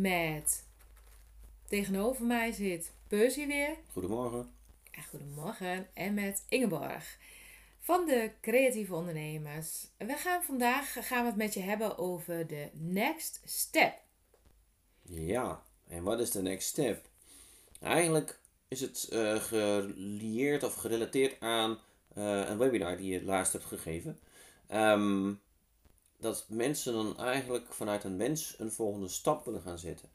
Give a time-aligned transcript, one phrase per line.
[0.00, 0.64] met
[1.68, 3.76] tegenover mij zit Percy weer.
[3.92, 4.50] Goedemorgen.
[5.10, 5.86] Goedemorgen.
[5.94, 7.18] En met Ingeborg
[7.80, 9.86] van de Creatieve Ondernemers.
[9.96, 13.94] We gaan vandaag gaan we het met je hebben over de next step.
[15.02, 17.08] Ja, en wat is de next step?
[17.80, 21.78] Eigenlijk is het eh gelieerd of gerelateerd aan
[22.14, 24.18] eh, een webinar die je laatst hebt gegeven.
[24.66, 25.32] Ehm,
[26.24, 30.08] dat mensen dan eigenlijk vanuit een wens een volgende stap willen gaan zetten.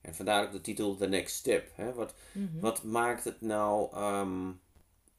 [0.00, 1.70] En vandaar ook de titel The Next Step.
[1.74, 1.92] Hè?
[1.92, 2.14] Wat,
[2.60, 4.50] wat maakt het nou ehm,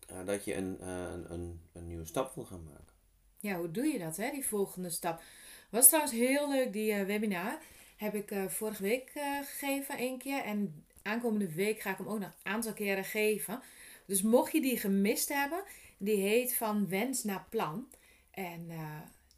[0.07, 2.93] eh, dat je een, eh, een, een, een nieuwe stap wil gaan maken?
[3.39, 4.31] Ja, hoe doe je dat, hè?
[4.31, 5.21] die volgende stap?
[5.69, 7.59] Was trouwens heel leuk, die eh, webinar.
[7.97, 9.11] Heb ik eh, vorige week
[9.43, 10.43] gegeven, één keer.
[10.43, 13.61] En aankomende week ga ik hem ook nog een aantal keren geven.
[14.05, 15.63] Dus mocht je die gemist hebben,
[15.97, 17.87] die heet Van Wens naar Plan.
[18.31, 18.71] En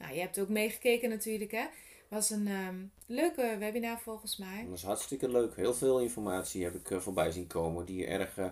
[0.02, 1.66] nou, je hebt ook meegekeken natuurlijk, hè?
[2.08, 4.66] Was een ehm, leuke webinar volgens mij.
[4.68, 5.56] Dat is hartstikke leuk.
[5.56, 8.46] Heel veel informatie heb ik eh, voorbij zien komen die erg eh,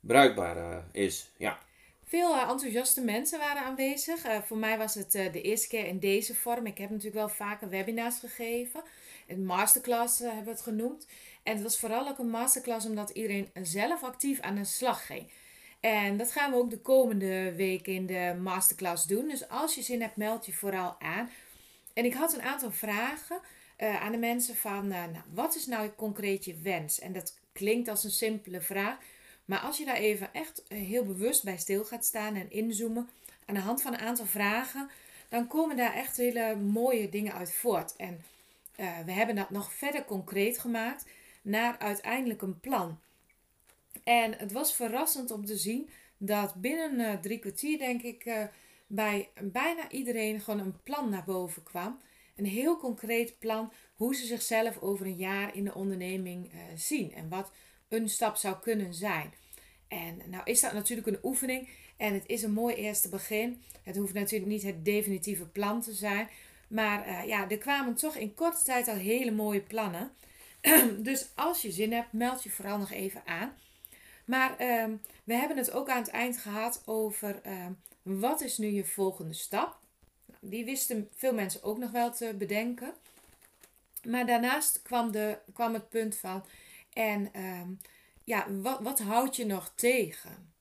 [0.00, 1.30] bruikbaar eh, is.
[1.36, 1.58] Ja.
[2.04, 4.44] Veel enthousiaste mensen waren aanwezig.
[4.44, 6.66] Voor mij was het de eerste keer in deze vorm.
[6.66, 8.82] Ik heb natuurlijk wel vaker webinars gegeven.
[9.26, 11.06] Een masterclass hebben we het genoemd.
[11.42, 15.30] En het was vooral ook een masterclass omdat iedereen zelf actief aan de slag ging.
[15.82, 19.28] En dat gaan we ook de komende week in de masterclass doen.
[19.28, 21.30] Dus als je zin hebt, meld je vooral aan.
[21.92, 23.40] En ik had een aantal vragen
[23.76, 27.00] eh, aan de mensen van, eh, nou, wat is nou concreet je wens?
[27.00, 28.96] En dat klinkt als een simpele vraag.
[29.44, 33.08] Maar als je daar even echt eh, heel bewust bij stil gaat staan en inzoomen
[33.46, 34.90] aan de hand van een aantal vragen,
[35.28, 37.96] dan komen daar echt hele mooie dingen uit voort.
[37.96, 38.24] En
[39.04, 41.06] we hebben dat nog verder concreet gemaakt
[41.42, 42.98] naar uiteindelijk een plan.
[44.04, 48.44] En het was verrassend om te zien dat binnen eh, drie kwartier, denk ik, eh,
[48.86, 52.00] bij bijna iedereen gewoon een plan naar boven kwam.
[52.36, 57.14] Een heel concreet plan hoe ze zichzelf over een jaar in de onderneming eh, zien
[57.14, 57.52] en wat
[57.88, 59.32] een stap zou kunnen zijn.
[59.88, 63.62] En nou is dat natuurlijk een oefening en het is een mooi eerste begin.
[63.82, 66.28] Het hoeft natuurlijk niet het definitieve plan te zijn.
[66.68, 70.12] Maar ja, er kwamen toch in korte tijd al hele mooie plannen.
[70.98, 73.52] dus als je zin hebt, meld je vooral nog even aan.
[74.24, 77.72] Maar ehm, we hebben het ook aan het eind gehad over ehm,
[78.02, 79.78] wat is nu je volgende stap.
[80.26, 82.94] Nou, die wisten veel mensen ook nog wel te bedenken.
[84.02, 86.44] Maar daarnaast kwam, de, kwam het punt van,
[86.92, 87.68] en ehm,
[88.24, 90.52] ja, wat, wat houd je nog tegen?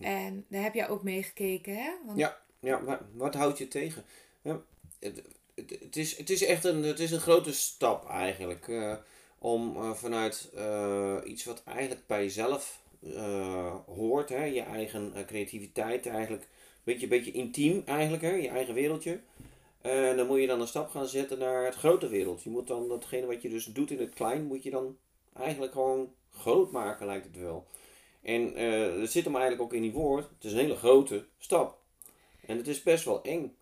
[0.00, 1.90] En daar heb jij ook meegekeken, hè?
[2.04, 4.04] Want, Ja, ja maar wat houdt je tegen?
[4.42, 4.60] Ja,
[4.98, 8.68] het, is, het is echt een, het is een grote stap eigenlijk.
[8.68, 8.96] eh,
[9.44, 12.80] om eh, vanuit eh, iets wat eigenlijk bij jezelf
[13.14, 16.48] eh, hoort, hè, je eigen creativiteit eigenlijk,
[16.84, 19.20] een beetje, intiem eigenlijk, hè, je eigen wereldje.
[19.80, 22.42] En dan moet je dan een stap gaan zetten naar het grote wereld.
[22.42, 24.96] Je moet dan datgene wat je dus doet in het klein, moet je dan
[25.36, 27.66] eigenlijk gewoon groot maken, lijkt het wel.
[28.22, 28.54] En
[29.00, 30.28] dat zit hem eigenlijk ook in die woord.
[30.34, 31.78] Het is een hele grote stap.
[32.46, 33.56] En het is best wel eng.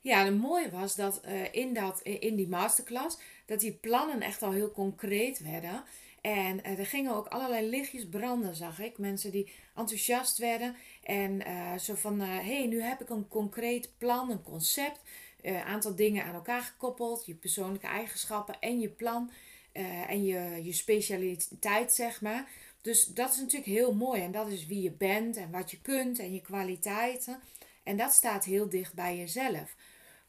[0.00, 1.20] Ja, en het mooie was dat
[1.52, 5.84] in, dat in die masterclass, dat die plannen echt al heel concreet werden.
[6.20, 8.98] En eh, er gingen ook allerlei lichtjes branden, zag ik.
[8.98, 10.76] Mensen die enthousiast werden.
[11.02, 15.00] En eh, zo van, hé, hey, nu heb ik een concreet plan, een concept.
[15.42, 17.26] Een aantal dingen aan elkaar gekoppeld.
[17.26, 19.30] Je persoonlijke eigenschappen en je plan.
[19.72, 22.48] eh, en je, je specialiteit, zeg maar.
[22.80, 24.22] Dus dat is natuurlijk heel mooi.
[24.22, 27.40] En dat is wie je bent en wat je kunt en je kwaliteiten.
[27.82, 29.74] En dat staat heel dicht bij jezelf.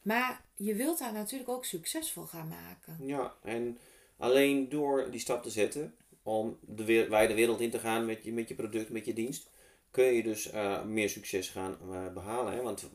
[0.04, 3.06] Maar je wilt daar natuurlijk ook succesvol gaan maken.
[3.06, 3.78] Ja, en
[4.16, 8.24] alleen door die stap te zetten, om de weer- wijde wereld in te gaan met
[8.24, 9.50] je, met je product, met je dienst,
[9.90, 12.52] kun je dus eh, meer succes gaan eh, behalen.
[12.52, 12.62] Hè?
[12.62, 12.90] Want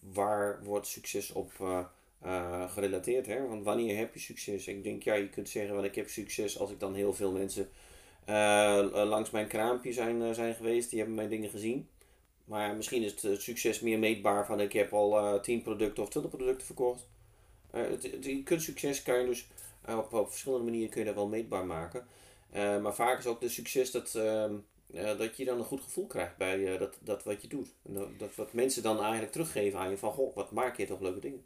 [0.00, 1.52] waar wordt succes op
[2.20, 3.26] eh, gerelateerd?
[3.26, 3.46] Hè?
[3.46, 4.66] Want wanneer heb je succes?
[4.66, 7.32] Ik denk, ja, je kunt zeggen, wel, ik heb succes als ik dan heel veel
[7.32, 7.68] mensen
[8.92, 10.90] langs mijn kraampje zijn, zijn geweest.
[10.90, 11.88] Die hebben mijn dingen gezien.
[12.46, 16.30] Maar misschien is het succes meer meetbaar van ik heb al 10 producten of 20
[16.30, 17.06] producten verkocht.
[17.70, 19.46] het, het, kunstsucces kan je dus
[19.86, 22.06] op, op verschillende manieren kun je dat wel meetbaar maken.
[22.52, 24.54] maar vaak is ook de succes dat, ehm,
[25.18, 27.68] dat je dan een goed gevoel krijgt bij dat, dat wat je doet.
[27.82, 31.00] En dat, wat mensen dan eigenlijk teruggeven aan je van, goh, wat maak je toch
[31.00, 31.44] leuke dingen.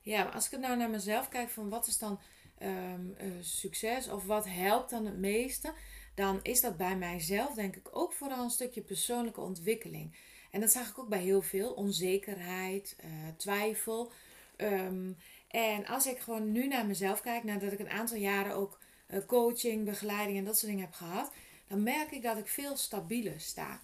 [0.00, 2.20] Ja, maar als ik het nou naar mezelf kijk van wat is dan
[2.62, 5.72] um, succes of wat helpt dan het meeste,
[6.14, 10.16] dan is dat bij mijzelf denk ik ook vooral een stukje persoonlijke ontwikkeling.
[10.50, 14.12] En dat zag ik ook bij heel veel onzekerheid, uh, twijfel.
[14.56, 15.16] Um,
[15.48, 19.18] en als ik gewoon nu naar mezelf kijk, nadat ik een aantal jaren ook uh,
[19.26, 21.32] coaching, begeleiding en dat soort dingen heb gehad,
[21.66, 23.80] dan merk ik dat ik veel stabieler sta.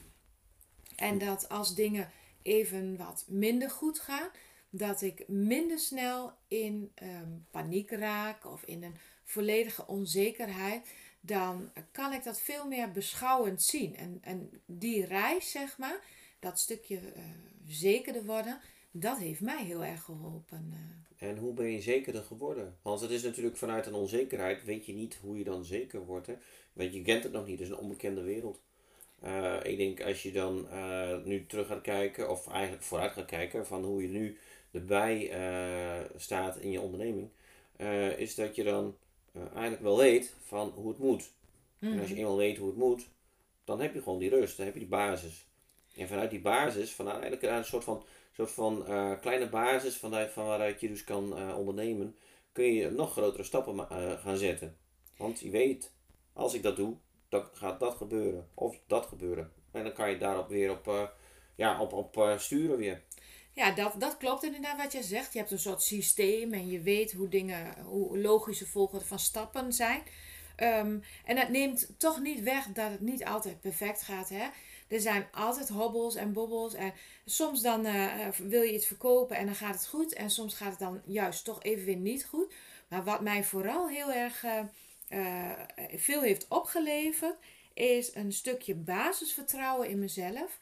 [0.96, 2.10] En dat als dingen
[2.42, 4.28] even wat minder goed gaan,
[4.70, 10.88] dat ik minder snel in um, paniek raak of in een volledige onzekerheid,
[11.20, 13.96] dan kan ik dat veel meer beschouwend zien.
[13.96, 16.00] En, en die reis, zeg maar,
[16.38, 17.22] dat stukje uh,
[17.66, 18.60] zekerder worden,
[18.90, 20.72] dat heeft mij heel erg geholpen.
[20.72, 21.28] Uh.
[21.28, 22.76] En hoe ben je zekerder geworden?
[22.82, 26.26] Want het is natuurlijk vanuit een onzekerheid, weet je niet hoe je dan zeker wordt.
[26.26, 26.34] Hè?
[26.72, 28.60] Want je kent het nog niet, het is een onbekende wereld.
[29.24, 30.68] Uh, ik denk als je dan
[31.24, 34.38] nu terug gaat kijken, of eigenlijk vooruit gaat kijken, van hoe je nu
[34.70, 37.28] erbij uh, staat in je onderneming,
[38.16, 38.96] is dat je dan
[39.32, 41.30] eigenlijk wel weet van hoe het moet.
[41.78, 41.92] Mm.
[41.92, 42.22] En als je mhm.
[42.22, 43.08] eenmaal weet hoe het moet,
[43.64, 45.46] dan heb je gewoon die rust, dan heb je die basis.
[45.96, 48.84] En vanuit die basis, vanuit eigenlijk een soort van, soort van
[49.20, 52.16] kleine basis van, van waaruit je dus kan ondernemen,
[52.52, 53.87] kun je nog grotere stappen
[54.19, 54.76] gaan zetten.
[55.16, 55.93] Want je weet,
[56.32, 56.96] als ik dat doe,
[57.28, 58.48] dan gaat dat gebeuren.
[58.54, 59.52] Of dat gebeuren.
[59.72, 61.12] En dan kan je daarop weer op,
[61.54, 63.02] ja, op, op sturen weer.
[63.52, 65.32] Ja, dat, dat klopt inderdaad wat je zegt.
[65.32, 69.72] Je hebt een soort systeem en je weet hoe dingen, hoe logische volgorde van stappen
[69.72, 70.02] zijn.
[70.56, 74.28] Um, en dat neemt toch niet weg dat het niet altijd perfect gaat.
[74.28, 74.46] Hè?
[74.88, 76.74] Er zijn altijd hobbels en bobbels.
[76.74, 76.92] En
[77.24, 80.12] soms dan uh, wil je iets verkopen en dan gaat het goed.
[80.12, 82.52] En soms gaat het dan juist toch even weer niet goed.
[82.88, 84.44] Maar wat mij vooral heel erg
[85.10, 85.52] uh,
[85.94, 87.36] veel heeft opgeleverd,
[87.74, 90.58] is een stukje basisvertrouwen in mezelf.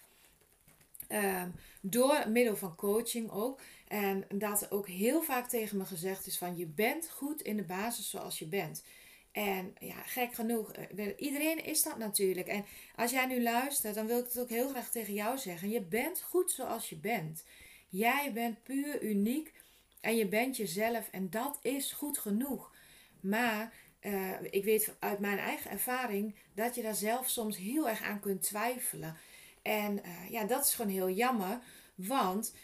[1.09, 3.61] Um, door middel van coaching ook.
[3.89, 7.63] En dat ook heel vaak tegen me gezegd is van je bent goed in de
[7.63, 8.85] basis zoals je bent.
[9.35, 12.47] En ja, gek genoeg, eh, iedereen is dat natuurlijk.
[12.47, 12.65] En
[12.97, 15.71] als jij nu luistert, dan wil ik het ook heel graag tegen jou zeggen.
[15.71, 17.45] Je bent goed zoals je bent.
[17.89, 19.53] Jij bent puur uniek
[20.01, 22.75] en je bent jezelf en dat is goed genoeg.
[23.21, 28.03] Maar uh, ik weet uit mijn eigen ervaring dat je daar zelf soms heel erg
[28.03, 29.17] aan kunt twijfelen.
[29.63, 31.59] En uh, ja, dat is gewoon heel jammer.
[31.95, 32.55] Want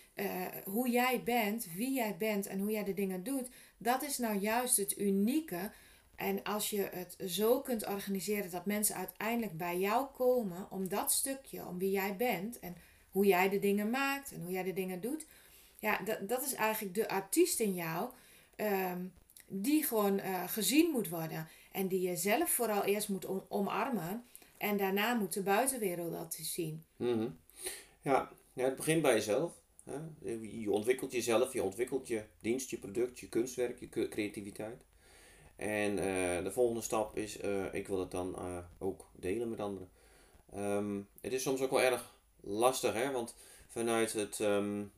[0.65, 4.39] hoe jij bent, wie jij bent en hoe jij de dingen doet, dat is nou
[4.39, 5.73] juist het unieke.
[6.21, 11.13] En als je het zo kunt organiseren dat mensen uiteindelijk bij jou komen om dat
[11.13, 12.77] stukje, om wie jij bent en
[13.11, 15.27] hoe jij de dingen maakt en hoe jij de dingen doet.
[15.79, 18.11] Ja, dat, dat is eigenlijk de artiest in jou
[18.57, 19.13] um,
[19.47, 21.49] die gewoon uh, gezien moet worden.
[21.73, 24.25] En die je zelf vooral eerst moet omarmen.
[24.57, 26.85] En daarna moet de buitenwereld dat zien.
[26.97, 27.39] Mm.
[28.01, 29.53] Ja, ja, het begint bij jezelf.
[29.85, 29.99] Hè?
[30.41, 34.89] Je ontwikkelt jezelf, je ontwikkelt je dienst, je product, je kunstwerk, je creativiteit.
[35.61, 39.61] En uh, de volgende stap is, uh, ik wil het dan uh, ook delen met
[39.61, 39.89] anderen.
[40.57, 43.11] Um, het is soms ook wel erg lastig, hè?
[43.11, 43.35] want
[43.69, 44.93] vanuit het um,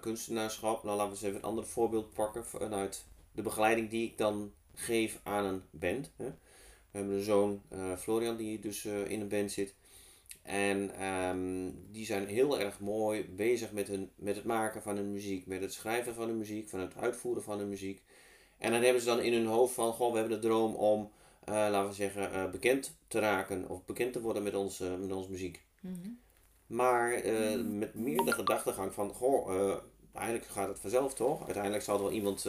[0.00, 4.18] kunstenaarschap, nou laten we eens even een ander voorbeeld pakken, vanuit de begeleiding die ik
[4.18, 6.10] dan geef aan een band.
[6.16, 6.26] Hè?
[6.90, 7.62] We hebben een zoon,
[7.98, 9.74] Florian, die dus in een band zit.
[10.42, 15.12] En um, die zijn heel erg mooi bezig met, hun, met het maken van hun
[15.12, 18.02] muziek, met het schrijven van hun muziek, van het uitvoeren van hun muziek.
[18.58, 21.10] En dan hebben ze dan in hun hoofd van, goh, we hebben de droom om,
[21.48, 24.94] uh, laten we zeggen, uh, bekend te raken of bekend te worden met, ons, uh,
[24.96, 25.64] met onze muziek.
[25.80, 26.20] Mm -hmm.
[26.66, 27.78] Maar mm.
[27.78, 29.74] met meer de gedachtegang van, goh,
[30.12, 31.44] eigenlijk gaat het vanzelf toch?
[31.44, 32.46] Uiteindelijk zal er wel iemand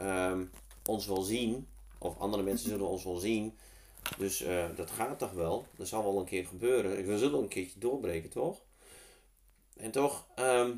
[0.00, 0.50] um,
[0.88, 3.58] ons wel zien, of andere mensen zullen ons wel zien.
[4.18, 4.44] Dus
[4.76, 5.66] dat gaat toch wel.
[5.76, 7.06] Dat zal wel een keer gebeuren.
[7.06, 8.62] We zullen een keertje doorbreken, toch?
[9.76, 10.74] En toch um, uh,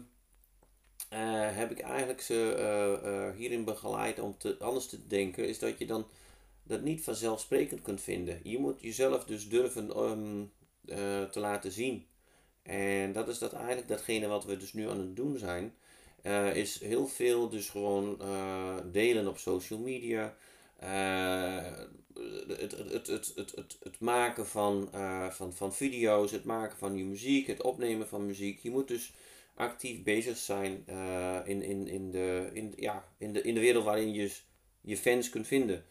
[1.55, 2.57] heb ik eigenlijk ze
[3.05, 5.49] uh, hierin begeleid om te, anders te denken.
[5.49, 6.07] Is dat je dan
[6.63, 8.41] dat niet vanzelfsprekend kunt vinden.
[8.43, 10.51] Je moet jezelf dus durven um,
[11.31, 12.07] te laten zien.
[12.63, 15.75] En dat is dat eigenlijk datgene wat we dus nu aan het doen zijn.
[16.55, 18.21] is heel veel dus gewoon
[18.93, 20.37] delen op social media.
[22.49, 27.05] het, het, het, het, het, maken van, uh, van, van video's, het maken van je
[27.05, 28.59] muziek, het opnemen van muziek.
[28.59, 29.13] Je moet dus
[29.55, 33.85] actief bezig zijn uh, in, in, in, de, in, ja, in, de, in de wereld
[33.85, 34.37] waarin je
[34.81, 35.85] je fans kunt vinden.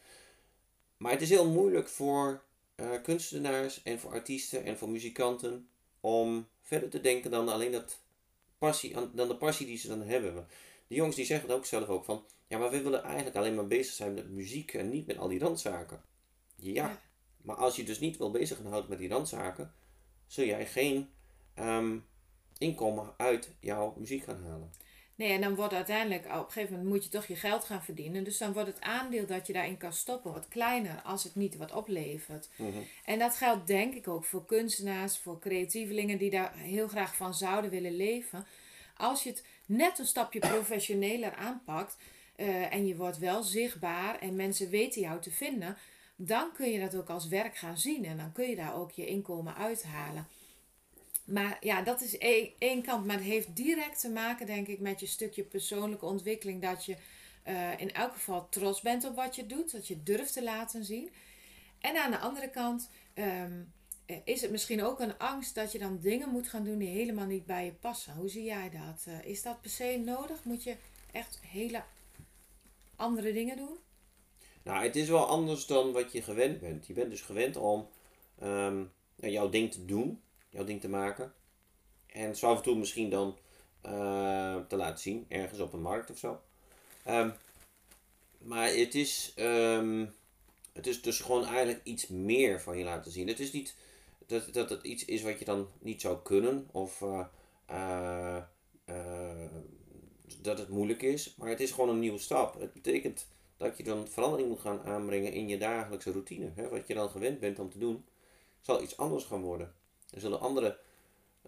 [0.98, 2.43] Maar het is heel moeilijk voor
[2.75, 5.67] eh, kunstenaars en voor artiesten en voor muzikanten
[6.00, 8.00] om verder te denken dan alleen dat
[8.58, 10.48] passie, dan de passie die ze dan hebben.
[10.88, 13.55] De jongens die zeggen het ook zelf ook van, ja, maar we willen eigenlijk alleen
[13.55, 16.01] maar bezig zijn met muziek en niet met al die randzaken.
[16.55, 17.01] Ja,
[17.41, 19.74] maar als je dus niet wil bezig gaan houden met die randzaken,
[20.27, 21.10] zul jij geen
[21.53, 21.98] ehm,
[22.63, 24.72] inkomen uit jouw muziek gaan halen.
[25.15, 27.84] Nee, en dan wordt uiteindelijk, op een gegeven moment moet je toch je geld gaan
[27.84, 28.24] verdienen.
[28.24, 31.58] Dus dan wordt het aandeel dat je daarin kan stoppen wat kleiner als het niet
[31.58, 32.50] wat oplevert.
[32.55, 32.77] Mhm.
[33.05, 37.34] En dat geldt denk ik ook voor kunstenaars, voor creatievelingen die daar heel graag van
[37.34, 38.46] zouden willen leven.
[38.98, 41.98] Als je het net een stapje professioneler aanpakt
[42.36, 45.77] eh, en je wordt wel zichtbaar en mensen weten jou te vinden,
[46.15, 48.91] dan kun je dat ook als werk gaan zien en dan kun je daar ook
[48.91, 50.27] je inkomen uithalen.
[51.25, 53.06] Maar ja, dat is één, één kant.
[53.06, 56.62] Maar het heeft direct te maken, denk ik, met je stukje persoonlijke ontwikkeling.
[56.62, 56.96] Dat je
[57.48, 59.72] uh, in elk geval trots bent op wat je doet.
[59.72, 61.10] Dat je durft te laten zien.
[61.80, 63.74] En aan de andere kant um,
[64.24, 67.25] is het misschien ook een angst dat je dan dingen moet gaan doen die helemaal
[67.25, 68.13] niet bij je passen.
[68.13, 69.06] Hoe zie jij dat?
[69.08, 70.44] Uh, is dat per se nodig?
[70.44, 70.75] Moet je
[71.12, 71.84] echt hele
[72.96, 73.77] andere dingen doen?
[74.63, 76.88] Nou, het is wel anders dan wat je gewend bent.
[76.88, 77.88] Je bent dus gewend om
[78.44, 80.22] um, jouw ding te doen
[80.54, 81.34] jouw ding te maken.
[82.08, 83.38] En zo af en toe misschien dan
[83.86, 86.42] uh, te laten zien, ergens op een markt of zo.
[87.08, 87.34] Um,
[88.38, 90.14] maar het is, um,
[90.74, 93.28] het is dus gewoon eigenlijk iets meer van je laten zien.
[93.28, 93.76] Het is niet
[94.28, 97.26] dat, dat het iets is wat je dan niet zou kunnen of uh,
[97.70, 98.44] uh,
[100.42, 101.36] dat het moeilijk is.
[101.36, 102.60] Maar het is gewoon een nieuwe stap.
[102.60, 106.52] Het betekent dat je dan verandering moet gaan aanbrengen in je dagelijkse routine.
[106.56, 106.70] Hè?
[106.70, 108.06] Wat je dan gewend bent om te doen,
[108.62, 109.74] zal iets anders gaan worden.
[110.13, 110.77] Er zullen andere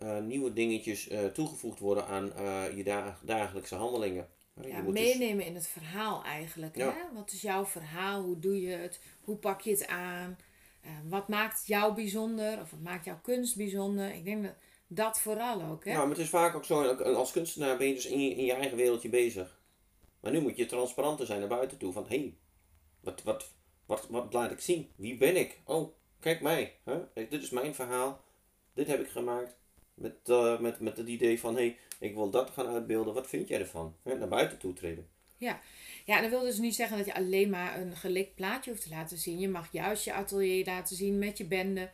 [0.02, 4.28] uh, nieuwe dingetjes uh, toegevoegd worden aan uh, je dagelijkse handelingen.
[4.62, 5.46] Ja, dus meenemen dus...
[5.46, 6.76] in het verhaal eigenlijk.
[6.76, 6.94] Ja.
[6.94, 7.16] Hè?
[7.16, 8.22] Wat is jouw verhaal?
[8.22, 9.00] Hoe doe je het?
[9.22, 10.38] Hoe pak je het aan?
[11.10, 12.60] wat maakt jou bijzonder?
[12.62, 14.14] Of wat maakt jouw kunst bijzonder?
[14.14, 14.54] Ik denk dat
[14.88, 15.86] dat vooral ook.
[15.86, 15.92] Hè?
[15.92, 18.46] Ja, maar het is vaak ook zo, als kunstenaar ben je dus in je, in
[18.46, 19.60] je eigen wereldje bezig.
[20.20, 21.94] Maar nu moet je transparanter zijn naar buiten toe.
[21.94, 22.38] Van, hé, hey,
[23.00, 23.54] wat, wat,
[23.86, 24.92] wat, wat laat ik zien?
[24.96, 25.62] Wie ben ik?
[25.66, 26.78] Oh, kijk mij.
[26.84, 27.00] Hè?
[27.14, 28.24] Dit is mijn verhaal
[28.76, 29.56] dit heb ik gemaakt.
[29.94, 33.14] Met, uh, met, met het idee van, hé, hey, ik wil dat gaan uitbeelden.
[33.14, 33.96] Wat vind jij ervan?
[34.04, 35.08] He, naar buiten toe treden.
[35.38, 35.62] Ja.
[36.06, 38.84] ja, en dat wil dus niet zeggen dat je alleen maar een gelikt plaatje hoeft
[38.84, 39.40] te laten zien.
[39.40, 41.90] Je mag juist je atelier laten zien met je bende.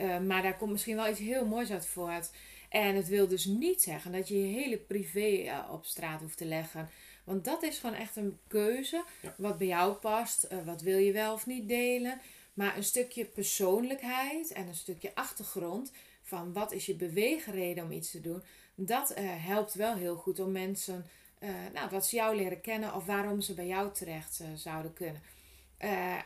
[0.00, 2.30] Uh, maar daar komt misschien wel iets heel moois uit voort.
[2.68, 6.36] En het wil dus niet zeggen dat je je hele privé uh, op straat hoeft
[6.36, 6.90] te leggen.
[7.24, 9.04] Want dat is gewoon echt een keuze.
[9.22, 9.34] Ja.
[9.36, 10.48] Wat bij jou past.
[10.64, 12.20] wat wil je wel of niet delen.
[12.54, 15.92] Maar een stukje persoonlijkheid en een stukje achtergrond
[16.36, 18.42] van wat is je beweegreden om iets te doen,
[18.74, 21.06] dat uh, helpt wel heel goed om mensen,
[21.40, 24.92] uh, nou, dat ze jou leren kennen of waarom ze bij jou terecht uh, zouden
[24.92, 25.22] kunnen.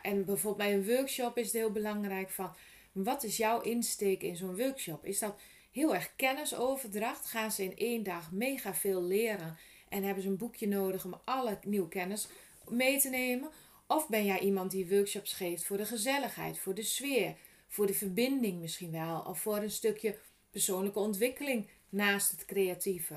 [0.01, 2.55] en bijvoorbeeld bij een workshop is het heel belangrijk van,
[2.91, 5.05] wat is jouw insteek in zo'n workshop?
[5.05, 5.39] Is dat
[5.71, 7.25] heel erg kennisoverdracht?
[7.25, 9.57] Gaan ze in één dag mega veel leren
[9.89, 12.27] en hebben ze een boekje nodig om alle nieuwe kennis
[12.67, 13.49] mee te nemen?
[13.87, 17.35] Of ben jij iemand die workshops geeft voor de gezelligheid, voor de sfeer,
[17.69, 20.17] voor de verbinding misschien wel, of voor een stukje
[20.51, 23.15] persoonlijke ontwikkeling naast het creatieve.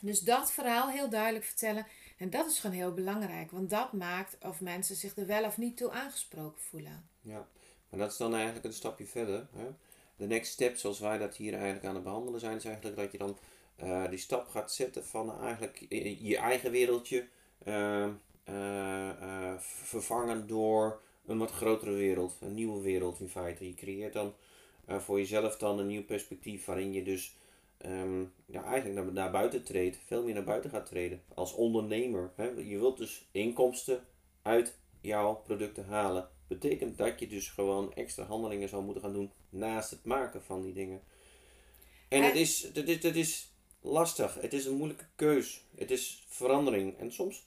[0.00, 1.86] Dus dat verhaal heel duidelijk vertellen.
[2.16, 5.56] En dat is gewoon heel belangrijk, want dat maakt of mensen zich er wel of
[5.56, 7.08] niet toe aangesproken voelen.
[7.20, 7.48] Ja,
[7.88, 9.46] maar dat is dan eigenlijk een stapje verder.
[10.16, 13.12] De next step, zoals wij dat hier eigenlijk aan het behandelen zijn, is eigenlijk dat
[13.12, 13.38] je dan
[13.82, 15.86] uh, die stap gaat zetten van eigenlijk
[16.20, 17.28] je eigen wereldje
[17.64, 18.06] uh,
[18.48, 23.66] uh, vervangen door een wat grotere wereld, een nieuwe wereld in feite.
[23.66, 24.34] Je creëert dan
[24.88, 27.36] uh, voor jezelf dan een nieuw perspectief waarin je dus
[27.86, 32.30] um, ja, eigenlijk naar, naar buiten treedt, veel meer naar buiten gaat treden als ondernemer.
[32.34, 32.44] Hè.
[32.44, 34.04] Je wilt dus inkomsten
[34.42, 36.28] uit jouw producten halen.
[36.46, 40.62] Betekent dat je dus gewoon extra handelingen zou moeten gaan doen naast het maken van
[40.62, 41.00] die dingen.
[42.08, 46.24] En het is, het is, het is lastig, het is een moeilijke keus, het is
[46.28, 46.98] verandering.
[46.98, 47.44] En soms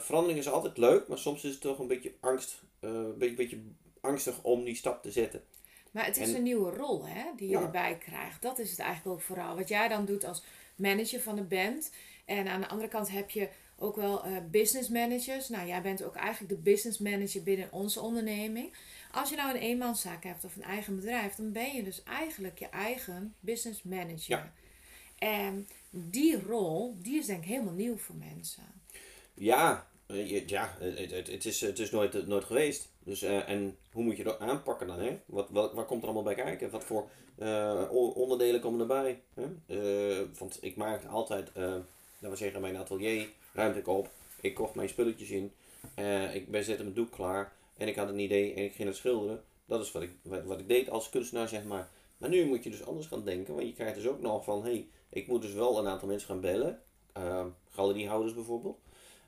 [0.00, 3.36] verandering is altijd leuk, maar soms is het toch een beetje angst, uh, een beetje,
[3.36, 3.60] beetje,
[4.00, 5.42] angstig om die stap te zetten.
[5.90, 8.42] Maar het is een nieuwe rol hè, die je erbij krijgt.
[8.42, 9.56] Dat is het eigenlijk ook vooral.
[9.56, 10.42] Wat jij dan doet als
[10.76, 11.92] manager van de band.
[12.24, 15.48] En aan de andere kant heb je ook wel uh, business managers.
[15.48, 18.72] Nou, jij bent ook eigenlijk de business manager binnen onze onderneming.
[19.12, 22.58] Als je nou een eenmanszaak hebt of een eigen bedrijf, dan ben je dus eigenlijk
[22.58, 24.20] je eigen business manager.
[24.26, 24.52] Ja.
[25.18, 28.81] En die rol, die is denk ik helemaal nieuw voor mensen.
[29.34, 32.92] Ja, eh, ja het, het, is, het is nooit, nooit geweest.
[32.98, 34.98] Dus, uh, en hoe moet je dat aanpakken dan?
[34.98, 35.18] Hè?
[35.26, 36.70] Wat, wat, waar komt er allemaal bij kijken?
[36.70, 37.08] Wat voor
[38.14, 39.22] onderdelen komen erbij?
[39.34, 39.46] Hè?
[40.38, 44.10] Want ik maak altijd, laten we zeggen, mijn atelier ruimte op.
[44.40, 45.52] Ik kocht mijn spulletjes in.
[46.32, 47.52] ik ben, zet mijn doek klaar.
[47.76, 49.42] en ik had een idee en ik ging het schilderen.
[49.64, 51.88] Dat is wat ik, wat, wat ik deed als kunstenaar, zeg maar.
[52.16, 54.64] Maar nu moet je dus anders gaan denken, want je krijgt dus ook nog van,
[54.64, 56.82] hé, hey, ik moet dus wel een aantal mensen gaan bellen,
[57.70, 58.78] galeriehouders bijvoorbeeld,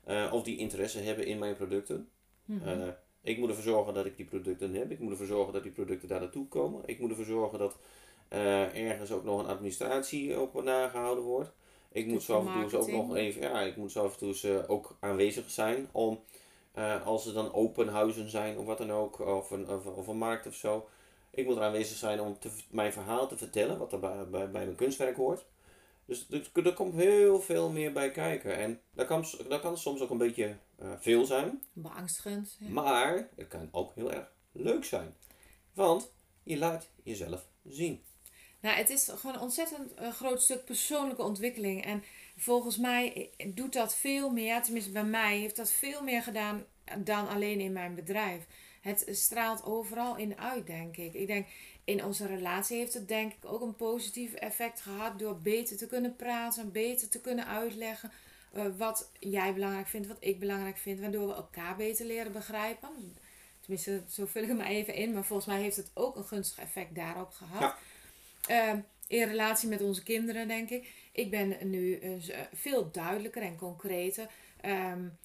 [0.07, 2.09] uh, of die interesse hebben in mijn producten.
[2.45, 2.81] Mhm.
[2.81, 2.87] Uh,
[3.21, 5.71] ik moet ervoor zorgen dat ik die producten heb, ik moet ervoor zorgen dat die
[5.71, 7.77] producten daar naartoe komen, ik moet ervoor zorgen dat
[8.33, 11.51] uh, ergens ook nog een administratie op nagehouden wordt.
[11.91, 14.33] Ik moet zo af en toe ook nog even, ja, ik moet zo af en
[14.33, 16.19] toe ook aanwezig zijn om,
[17.05, 20.17] als er dan open huizen zijn of wat dan ook, of een, of, of een
[20.17, 20.87] markt of zo.
[21.31, 24.51] Ik moet er aanwezig zijn om te, mijn verhaal te vertellen, wat er bij, bij,
[24.51, 25.45] bij mijn kunstwerk hoort.
[26.05, 28.57] Dus er, er, komt heel veel meer bij kijken.
[28.57, 31.63] En dat kan, dat kan soms ook een beetje uh, veel zijn.
[31.73, 32.57] Beangstigend.
[32.59, 32.69] Ja.
[32.69, 35.15] Maar het kan ook heel erg leuk zijn.
[35.73, 36.11] Want
[36.43, 38.03] je laat jezelf zien.
[38.59, 41.83] Nou, het is gewoon een ontzettend uh, groot stuk persoonlijke ontwikkeling.
[41.85, 42.03] En
[42.37, 46.65] volgens mij doet dat veel meer, tenminste bij mij, heeft dat veel meer gedaan
[46.97, 48.45] dan alleen in mijn bedrijf.
[48.81, 51.13] Het straalt overal in uit, denk ik.
[51.13, 51.47] Ik denk,
[51.85, 55.87] in onze relatie heeft het denk ik ook een positief effect gehad door beter te
[55.87, 58.11] kunnen praten, beter te kunnen uitleggen
[58.55, 62.89] uh, wat jij belangrijk vindt, wat ik belangrijk vind, waardoor we elkaar beter leren begrijpen.
[63.59, 66.23] Tenminste, zo vul ik hem maar even in, maar volgens mij heeft het ook een
[66.23, 67.75] gunstig effect daarop gehad.
[68.47, 68.73] Ja.
[68.73, 70.93] Uh, in relatie met onze kinderen, denk ik.
[71.11, 72.11] Ik ben nu uh,
[72.53, 74.27] veel duidelijker en concreter.
[74.65, 75.17] Um,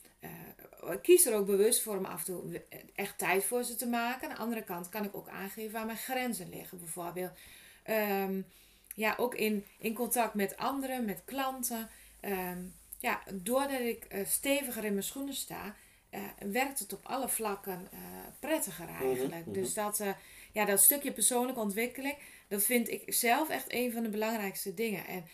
[0.93, 2.62] ik kies er ook bewust voor om af en toe
[2.95, 4.29] echt tijd voor ze te maken.
[4.29, 6.79] Aan de andere kant kan ik ook aangeven waar mijn grenzen liggen.
[6.79, 7.33] Bijvoorbeeld
[7.91, 8.47] um,
[8.95, 11.89] ja, ook in, in contact met anderen, met klanten.
[12.21, 15.75] Um, ja, doordat ik uh, steviger in mijn schoenen sta,
[16.11, 17.89] uh, werkt het op alle vlakken
[18.39, 19.47] prettiger eigenlijk.
[19.47, 19.62] Mm -hmm.
[19.62, 20.03] Dus dat,
[20.53, 22.17] ja, dat stukje persoonlijke ontwikkeling,
[22.49, 25.07] dat vind ik zelf echt een van de belangrijkste dingen.
[25.07, 25.25] En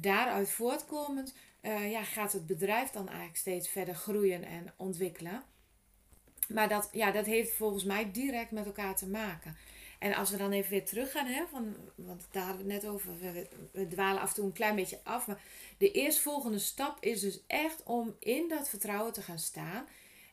[0.00, 5.42] daaruit voortkomend uh, ja, gaat het bedrijf dan eigenlijk steeds verder groeien en ontwikkelen.
[6.48, 9.56] Maar dat, ja, dat heeft volgens mij direct met elkaar te maken.
[9.98, 12.92] En als we dan even weer teruggaan, hè, van, want daar hadden we het net
[12.92, 13.12] over,
[13.72, 15.26] we, dwalen af en toe een klein beetje af.
[15.26, 15.40] Maar
[15.78, 19.86] de eerstvolgende stap is dus echt om in dat vertrouwen te gaan staan.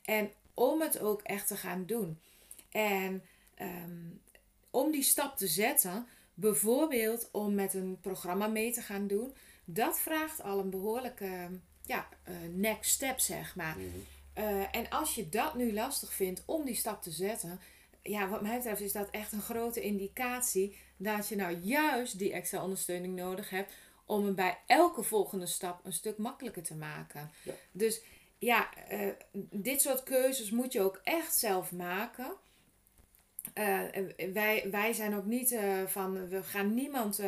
[0.06, 2.20] En om het ook echt te gaan doen.
[2.72, 3.24] En
[3.62, 4.22] um,
[4.70, 9.34] om die stap te zetten, bijvoorbeeld om met een programma mee te gaan doen,
[9.74, 11.50] dat vraagt al een behoorlijke
[11.86, 13.78] ja, uh, next step, zeg maar.
[13.78, 13.88] Mhm.
[14.38, 17.60] Uh, en als je dat nu lastig vindt om die stap te zetten,
[18.02, 22.34] ja, wat mij betreft is dat echt een grote indicatie dat je nou juist die
[22.34, 23.74] extra ondersteuning nodig hebt
[24.06, 27.32] om hem bij elke volgende stap een stuk makkelijker te maken.
[27.44, 27.54] Ja.
[27.72, 28.02] Dus
[28.38, 29.10] ja, uh,
[29.52, 32.34] dit soort keuzes moet je ook echt zelf maken.
[33.54, 33.82] Uh,
[34.34, 37.22] wij, wij zijn ook niet uh, van, we gaan niemand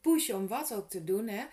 [0.00, 1.28] pushen om wat ook te doen.
[1.28, 1.44] Hè?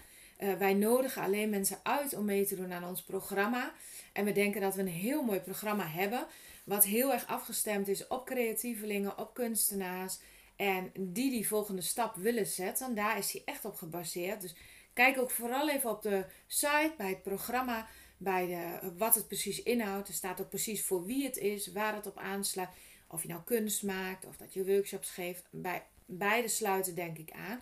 [0.57, 3.73] Wij nodigen alleen mensen uit om mee te doen aan ons programma.
[4.13, 6.25] En we denken dat we een heel mooi programma hebben.
[6.63, 10.19] Wat heel erg afgestemd is op creatievelingen, op kunstenaars.
[10.55, 12.95] En die die volgende stap willen zetten.
[12.95, 14.41] Daar is hij echt op gebaseerd.
[14.41, 14.55] Dus
[14.93, 19.63] kijk ook vooral even op de site, bij het programma, bij de, wat het precies
[19.63, 20.07] inhoudt.
[20.07, 22.69] Er staat ook precies voor wie het is, waar het op aansluit.
[23.07, 25.43] Of je nou kunst maakt of dat je workshops geeft.
[25.49, 27.61] Bij beide sluiten denk ik aan.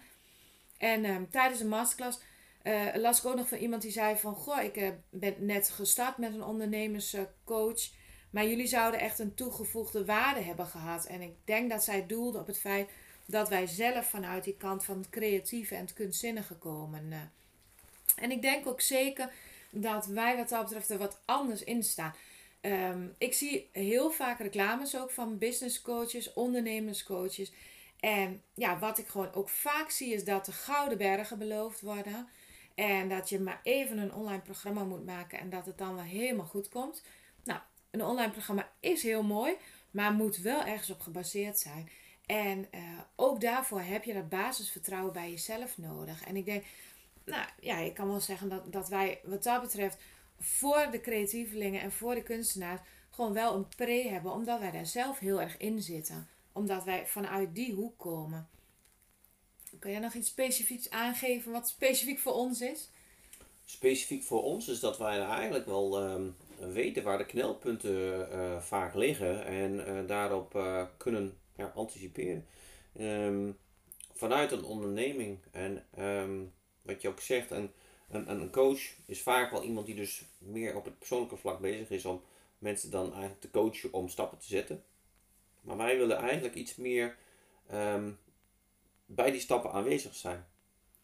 [0.78, 2.20] En um, tijdens een masterclass
[2.70, 4.36] uh, las ik ook nog van iemand die zei van...
[4.36, 7.90] Goh, ik uh, ben net gestart met een ondernemerscoach.
[8.30, 11.06] Maar jullie zouden echt een toegevoegde waarde hebben gehad.
[11.06, 12.90] En ik denk dat zij doelde op het feit
[13.26, 17.06] dat wij zelf vanuit die kant van het creatieve en het kunstzinnige komen.
[17.10, 17.18] Uh,
[18.16, 19.32] en ik denk ook zeker
[19.70, 22.16] dat wij wat dat betreft er wat anders in staan.
[22.62, 27.52] Um, ik zie heel vaak reclames ook van business coaches, ondernemerscoaches.
[28.00, 32.28] En ja, wat ik gewoon ook vaak zie is dat de gouden bergen beloofd worden.
[32.80, 36.04] En dat je maar even een online programma moet maken en dat het dan wel
[36.04, 37.04] helemaal goed komt.
[37.44, 37.60] Nou,
[37.92, 39.56] een online programma is heel mooi,
[39.92, 41.90] maar moet wel ergens op gebaseerd zijn.
[42.26, 42.82] En uh,
[43.16, 46.24] ook daarvoor heb je dat basisvertrouwen bij jezelf nodig.
[46.24, 46.64] En ik denk,
[47.24, 49.98] nou ja, ik kan wel zeggen dat, dat wij wat dat betreft
[50.38, 54.86] voor de creatievelingen en voor de kunstenaars gewoon wel een pre hebben, omdat wij daar
[54.86, 56.28] zelf heel erg in zitten.
[56.52, 58.50] Omdat wij vanuit die hoek komen.
[59.80, 62.90] Kun jij nog iets specifieks aangeven wat specifiek voor ons is?
[63.66, 68.96] Specifiek voor ons is dat wij eigenlijk wel um, weten waar de knelpunten uh, vaak
[68.96, 72.46] liggen en uh, daarop uh, kunnen ja, anticiperen.
[73.00, 73.58] Um,
[74.14, 77.72] vanuit een onderneming en um, wat je ook zegt, een,
[78.10, 81.90] een, een coach is vaak wel iemand die dus meer op het persoonlijke vlak bezig
[81.90, 82.22] is om
[82.58, 84.84] mensen dan eigenlijk te coachen om stappen te zetten.
[85.62, 87.18] Maar wij willen eigenlijk iets meer
[89.10, 90.46] bij die stappen aanwezig zijn.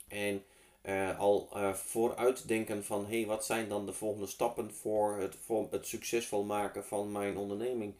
[0.08, 0.44] En
[0.86, 5.36] uh, al uh, vooruitdenken van hé, hey, wat zijn dan de volgende stappen voor het,
[5.46, 7.94] voor het succesvol maken van mijn onderneming.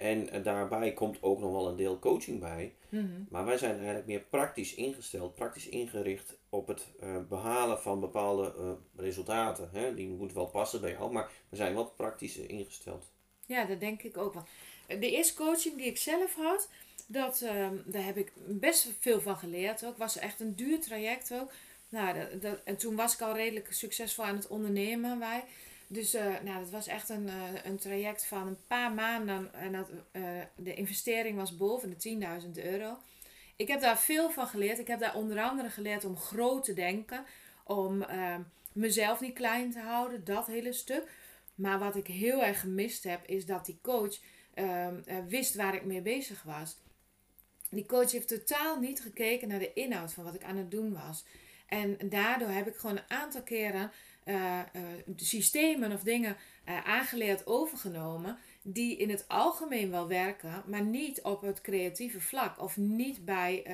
[0.00, 2.74] En eh, daarbij komt ook nog wel een deel coaching bij.
[2.88, 3.22] Mhm.
[3.30, 8.54] Maar wij zijn eigenlijk meer praktisch ingesteld, praktisch ingericht op het eh, behalen van bepaalde
[8.58, 9.68] eh, resultaten.
[9.72, 9.94] Hè?
[9.94, 13.10] Die moeten wel passen bij jou, maar we zijn wat praktisch ingesteld.
[13.46, 14.44] Ja, dat denk ik ook wel.
[14.86, 16.68] De eerste coaching die ik zelf had,
[17.12, 19.96] dat, ehm, daar heb ik best veel van geleerd ook.
[19.96, 21.52] Was echt een duur traject ook.
[21.88, 25.44] Nou, dat, en toen was ik al redelijk succesvol aan het ondernemen wij.
[25.86, 29.54] Dus eh, nou, dat was echt een, eh, een traject van een paar maanden.
[29.54, 30.22] En dat, eh,
[30.56, 32.96] de investering was boven de 10.000 euro.
[33.56, 34.78] Ik heb daar veel van geleerd.
[34.78, 37.24] Ik heb daar onder andere geleerd om groot te denken.
[37.64, 38.40] Om ehm,
[38.72, 40.24] mezelf niet klein te houden.
[40.24, 41.08] Dat hele stuk.
[41.54, 44.18] Maar wat ik heel erg gemist heb, is dat die coach
[44.54, 46.76] ehm, eh, wist waar ik mee bezig was.
[47.70, 50.92] Die coach heeft totaal niet gekeken naar de inhoud van wat ik aan het doen
[50.92, 51.24] was.
[51.66, 53.92] En daardoor heb ik gewoon een aantal keren
[54.24, 54.64] eh, eh,
[55.16, 58.38] systemen of dingen eh, aangeleerd overgenomen.
[58.62, 62.60] Die in het algemeen wel werken, maar niet op het creatieve vlak.
[62.62, 63.66] Of niet bij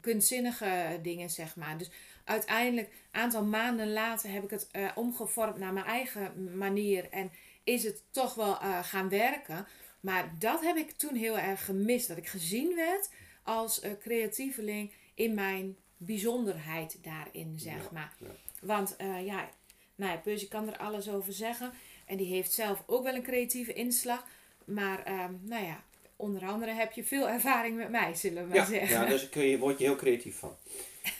[0.00, 1.78] kunstzinnige dingen, zeg maar.
[1.78, 1.90] Dus
[2.24, 7.10] uiteindelijk, een aantal maanden later, heb ik het omgevormd naar mijn eigen manier.
[7.10, 7.30] En
[7.64, 9.66] is het toch wel gaan werken.
[10.00, 12.08] Maar dat heb ik toen heel erg gemist.
[12.08, 13.08] Dat ik gezien werd
[13.44, 18.14] als eh, creatieveling in mijn bijzonderheid daarin, zeg Ja, maar.
[18.18, 18.26] ja.
[18.60, 19.48] Want eh, ja,
[19.94, 21.72] nou ja, Percy kan er alles over zeggen.
[22.06, 24.24] En die heeft zelf ook wel een creatieve inslag.
[24.64, 25.82] Maar ehm, nou ja,
[26.16, 28.88] onder andere heb je veel ervaring met mij, zullen we maar Ja, zeggen.
[28.88, 30.56] ja dus kun je, word je heel creatief van.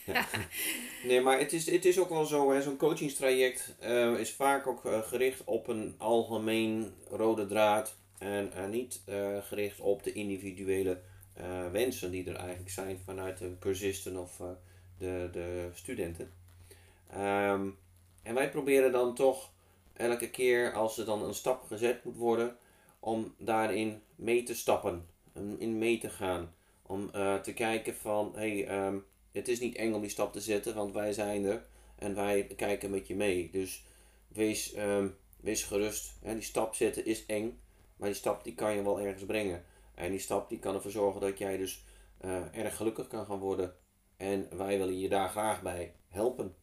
[0.06, 0.26] Ja.
[1.04, 4.80] Nee, maar het is, het is ook wel zo, zo'n coachingstraject eh, is vaak ook
[4.84, 7.96] gericht op een algemeen rode draad.
[8.18, 9.00] En niet
[9.40, 11.00] gericht op de individuele
[11.34, 14.46] eh, wensen die er eigenlijk zijn vanuit de cursisten of eh,
[14.98, 16.30] de, de studenten.
[17.10, 17.68] Ehm,
[18.22, 19.50] en wij proberen dan toch
[19.92, 22.56] elke keer als er dan een stap gezet moet worden,
[23.00, 25.06] om daarin mee te stappen,
[25.58, 26.54] in mee te gaan.
[26.82, 28.98] Om eh, te kijken van, hey, ehm,
[29.32, 31.64] het is niet eng om die stap te zetten, want wij zijn er
[31.98, 33.50] en wij kijken met je mee.
[33.52, 33.84] Dus
[34.28, 35.08] wees, ehm,
[35.40, 36.14] wees gerust.
[36.22, 37.58] Hè, die stap zetten is eng,
[37.96, 39.64] maar die stap die kan je wel ergens brengen.
[39.94, 41.85] En die stap die kan ervoor zorgen dat jij dus
[42.20, 43.74] eh, erg gelukkig kan gaan worden.
[44.16, 46.54] En wij willen je daar graag bij helpen.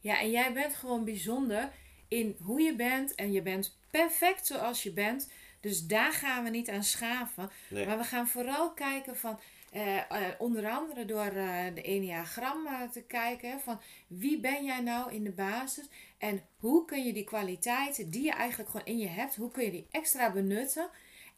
[0.00, 1.70] Ja, en jij bent gewoon bijzonder
[2.08, 3.14] in hoe je bent.
[3.14, 5.30] En je bent perfect zoals je bent.
[5.60, 7.50] Dus daar gaan we niet aan schaven.
[7.68, 7.86] Nee.
[7.86, 9.38] Maar we gaan vooral kijken van...
[9.72, 10.04] eh, eh,
[10.38, 13.60] onder andere door eh, de Enneagram eh, te kijken.
[13.60, 15.88] Van wie ben jij nou in de basis?
[16.18, 19.36] En hoe kun je die kwaliteiten die je eigenlijk gewoon in je hebt...
[19.36, 20.88] Hoe kun je die extra benutten?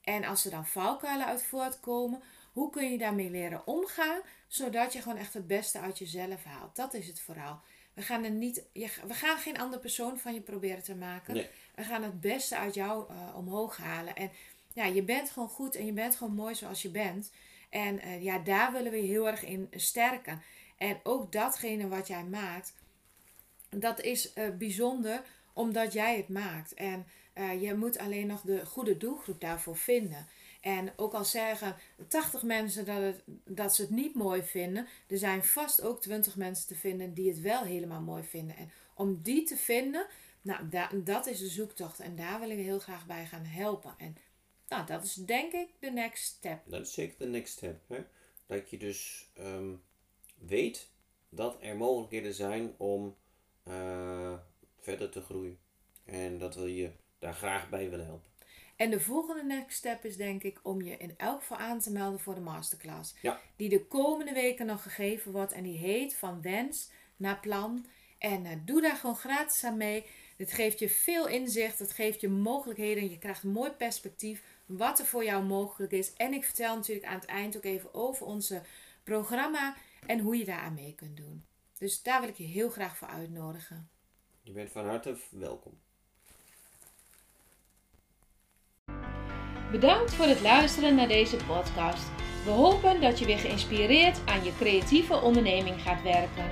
[0.05, 2.23] En als er dan valkuilen uit voortkomen...
[2.55, 4.21] Hoe kun je daarmee leren omgaan?
[4.47, 6.77] Zodat je gewoon echt het beste uit jezelf haalt.
[6.77, 7.61] Dat is het vooral.
[7.95, 11.35] We gaan, er niet, je, we gaan geen andere persoon van je proberen te maken.
[11.35, 11.49] Nee.
[11.75, 14.17] We gaan het beste uit jou eh, omhoog halen.
[14.17, 14.31] En
[14.73, 17.33] ja, je bent gewoon goed en je bent gewoon mooi zoals je bent.
[17.71, 20.43] En eh, ja, daar willen we je heel erg in sterken.
[20.77, 22.75] En ook datgene wat jij maakt,
[23.71, 26.75] dat is eh, bijzonder omdat jij het maakt.
[26.75, 30.27] En eh, je moet alleen nog de goede doelgroep daarvoor vinden.
[30.61, 31.77] En ook al zeggen
[32.09, 36.37] 80 mensen dat, het, dat ze het niet mooi vinden, er zijn vast ook 20
[36.37, 38.57] mensen te vinden die het wel helemaal mooi vinden.
[38.57, 40.07] En om die te vinden,
[40.43, 42.01] nou, da- dat is de zoektocht.
[42.01, 43.95] En daar wil ik heel graag bij gaan helpen.
[43.99, 44.17] En
[44.69, 46.61] nou, dat is denk ik de next step.
[46.67, 47.81] Dat is zeker de next step.
[47.89, 48.05] Hè?
[48.47, 49.73] Dat je dus ehm,
[50.39, 50.89] weet
[51.29, 53.17] dat er mogelijkheden zijn om
[53.63, 54.35] eh,
[54.79, 55.59] verder te groeien.
[56.05, 56.91] En dat we je
[57.25, 58.33] daar graag bij willen helpen.
[58.77, 61.93] En de volgende next step is denk ik om je in elk geval aan te
[61.93, 63.15] melden voor de masterclass.
[63.23, 63.41] Ja.
[63.57, 65.53] Die de komende weken nog gegeven wordt.
[65.53, 67.87] En die heet van wens naar plan.
[68.19, 70.07] En eh, doe daar gewoon gratis aan mee.
[70.37, 71.79] Dit geeft je veel inzicht.
[71.79, 73.11] Het geeft je mogelijkheden.
[73.11, 74.43] Je krijgt een mooi perspectief.
[74.67, 76.13] Wat er voor jou mogelijk is.
[76.13, 78.63] En ik vertel natuurlijk aan het eind ook even over onze
[79.03, 79.77] programma.
[80.07, 81.45] En hoe je daar aan mee kunt doen.
[81.79, 83.89] Dus daar wil ik je heel graag voor uitnodigen.
[84.43, 85.84] Je bent van harte welkom.
[89.81, 92.05] Bedankt voor het luisteren naar deze podcast.
[92.45, 96.45] We hopen dat je weer geïnspireerd aan je creatieve onderneming gaat werken.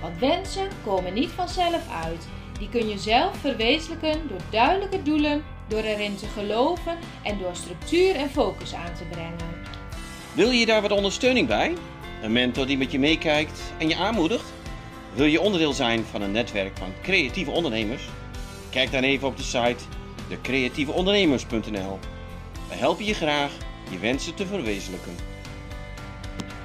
[0.00, 2.26] Want wensen komen niet vanzelf uit.
[2.58, 8.14] Die kun je zelf verwezenlijken door duidelijke doelen, door erin te geloven en door structuur
[8.14, 9.66] en focus aan te brengen.
[10.32, 11.74] Wil je daar wat ondersteuning bij?
[12.22, 14.52] Een mentor die met je meekijkt en je aanmoedigt?
[15.12, 18.08] Wil je onderdeel zijn van een netwerk van creatieve ondernemers?
[18.70, 19.84] Kijk dan even op de site
[20.28, 21.98] decreatieveondernemers.nl.
[22.74, 23.52] We helpen je graag
[23.90, 25.16] je wensen te verwezenlijken.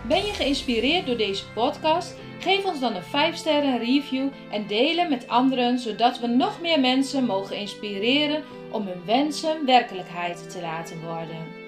[0.08, 2.16] Ben je geïnspireerd door deze podcast?
[2.40, 6.62] Geef ons dan een 5 sterren review en deel hem met anderen, zodat we nog
[6.62, 11.59] meer mensen mogen inspireren om hun wensen werkelijkheid te laten worden.